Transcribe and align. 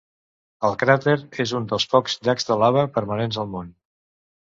El 0.69 0.77
cràter 0.83 1.13
és 1.43 1.53
un 1.59 1.67
dels 1.71 1.85
pocs 1.91 2.15
llacs 2.29 2.47
de 2.47 2.57
lava 2.63 2.87
permanents 2.97 3.39
al 3.45 3.53
món. 3.53 3.69